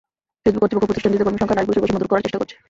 Facebook 0.43 0.61
কর্তৃপক্ষ 0.63 0.89
প্রতিষ্ঠানটিতে 0.89 1.25
কর্মী 1.27 1.39
সংখ্যায় 1.41 1.57
নারী-পুরুষের 1.57 1.81
বৈষম্য 1.83 2.01
দূর 2.01 2.11
করার 2.11 2.25
চেষ্টা 2.25 2.39
করছে। 2.39 2.55